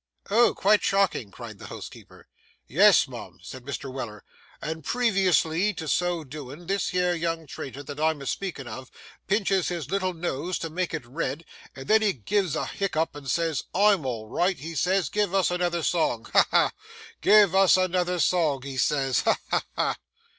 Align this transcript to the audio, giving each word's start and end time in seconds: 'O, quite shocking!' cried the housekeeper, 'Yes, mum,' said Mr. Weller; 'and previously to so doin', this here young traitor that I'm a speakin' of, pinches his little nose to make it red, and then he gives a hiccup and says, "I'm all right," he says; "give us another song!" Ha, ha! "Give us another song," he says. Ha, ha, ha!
'O, 0.31 0.55
quite 0.55 0.81
shocking!' 0.81 1.29
cried 1.29 1.59
the 1.59 1.67
housekeeper, 1.67 2.27
'Yes, 2.67 3.07
mum,' 3.07 3.37
said 3.43 3.63
Mr. 3.63 3.93
Weller; 3.93 4.23
'and 4.59 4.83
previously 4.83 5.75
to 5.75 5.87
so 5.87 6.23
doin', 6.23 6.65
this 6.65 6.89
here 6.89 7.13
young 7.13 7.45
traitor 7.45 7.83
that 7.83 7.99
I'm 7.99 8.19
a 8.19 8.25
speakin' 8.25 8.67
of, 8.67 8.89
pinches 9.27 9.67
his 9.67 9.91
little 9.91 10.15
nose 10.15 10.57
to 10.57 10.71
make 10.71 10.95
it 10.95 11.05
red, 11.05 11.45
and 11.75 11.87
then 11.87 12.01
he 12.01 12.13
gives 12.13 12.55
a 12.55 12.65
hiccup 12.65 13.15
and 13.15 13.29
says, 13.29 13.65
"I'm 13.75 14.03
all 14.07 14.27
right," 14.27 14.57
he 14.57 14.73
says; 14.73 15.07
"give 15.07 15.35
us 15.35 15.51
another 15.51 15.83
song!" 15.83 16.25
Ha, 16.33 16.47
ha! 16.49 16.71
"Give 17.21 17.53
us 17.53 17.77
another 17.77 18.17
song," 18.17 18.63
he 18.63 18.77
says. 18.77 19.21
Ha, 19.21 19.37
ha, 19.51 19.65
ha! 19.75 19.97